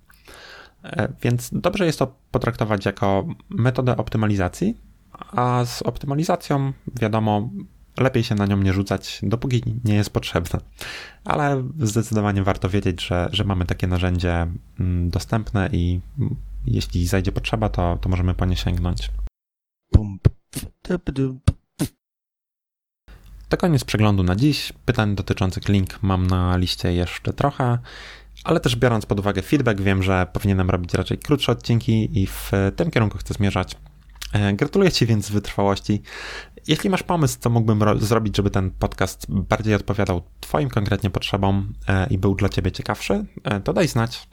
E, 0.84 1.12
więc 1.22 1.50
dobrze 1.52 1.86
jest 1.86 1.98
to 1.98 2.14
potraktować 2.30 2.86
jako 2.86 3.26
metodę 3.50 3.96
optymalizacji, 3.96 4.76
a 5.12 5.64
z 5.64 5.82
optymalizacją, 5.82 6.72
wiadomo, 7.00 7.50
lepiej 7.96 8.24
się 8.24 8.34
na 8.34 8.46
nią 8.46 8.56
nie 8.56 8.72
rzucać, 8.72 9.20
dopóki 9.22 9.62
nie 9.84 9.94
jest 9.94 10.10
potrzebna. 10.10 10.60
Ale 11.24 11.64
zdecydowanie 11.78 12.42
warto 12.42 12.68
wiedzieć, 12.68 13.06
że, 13.06 13.28
że 13.32 13.44
mamy 13.44 13.66
takie 13.66 13.86
narzędzie 13.86 14.46
mm, 14.80 15.10
dostępne 15.10 15.68
i 15.72 16.00
jeśli 16.66 17.06
zajdzie 17.06 17.32
potrzeba, 17.32 17.68
to, 17.68 17.98
to 18.00 18.08
możemy 18.08 18.34
po 18.34 18.44
nie 18.44 18.56
sięgnąć. 18.56 19.10
To 23.48 23.56
koniec 23.56 23.84
przeglądu 23.84 24.22
na 24.22 24.36
dziś. 24.36 24.72
Pytań 24.84 25.14
dotyczących 25.14 25.68
link 25.68 26.02
mam 26.02 26.26
na 26.26 26.56
liście 26.56 26.92
jeszcze 26.92 27.32
trochę, 27.32 27.78
ale 28.44 28.60
też 28.60 28.76
biorąc 28.76 29.06
pod 29.06 29.20
uwagę 29.20 29.42
feedback, 29.42 29.80
wiem, 29.80 30.02
że 30.02 30.26
powinienem 30.32 30.70
robić 30.70 30.94
raczej 30.94 31.18
krótsze 31.18 31.52
odcinki 31.52 32.22
i 32.22 32.26
w 32.26 32.52
tym 32.76 32.90
kierunku 32.90 33.18
chcę 33.18 33.34
zmierzać. 33.34 33.76
E, 34.32 34.52
gratuluję 34.52 34.92
Ci 34.92 35.06
więc 35.06 35.30
wytrwałości. 35.30 36.02
Jeśli 36.68 36.90
masz 36.90 37.02
pomysł, 37.02 37.36
co 37.40 37.50
mógłbym 37.50 38.00
zrobić, 38.00 38.36
żeby 38.36 38.50
ten 38.50 38.70
podcast 38.70 39.26
bardziej 39.28 39.74
odpowiadał 39.74 40.22
Twoim 40.40 40.68
konkretnie 40.68 41.10
potrzebom 41.10 41.72
e, 41.88 42.06
i 42.06 42.18
był 42.18 42.34
dla 42.34 42.48
Ciebie 42.48 42.72
ciekawszy, 42.72 43.24
e, 43.44 43.60
to 43.60 43.72
daj 43.72 43.88
znać. 43.88 44.28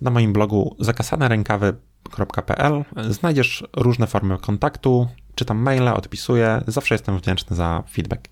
Na 0.00 0.10
moim 0.10 0.32
blogu 0.32 0.76
zakasanerękawy.pl 0.78 2.84
znajdziesz 3.10 3.64
różne 3.76 4.06
formy 4.06 4.38
kontaktu, 4.38 5.08
czytam 5.34 5.58
maile, 5.58 5.88
odpisuję, 5.88 6.62
zawsze 6.66 6.94
jestem 6.94 7.18
wdzięczny 7.18 7.56
za 7.56 7.82
feedback. 7.90 8.28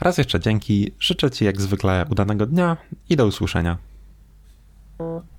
Raz 0.00 0.18
jeszcze 0.18 0.40
dzięki, 0.40 0.92
życzę 1.00 1.30
Ci 1.30 1.44
jak 1.44 1.60
zwykle 1.60 2.06
udanego 2.10 2.46
dnia 2.46 2.76
i 3.08 3.16
do 3.16 3.26
usłyszenia. 3.26 3.78
Mm. 5.00 5.33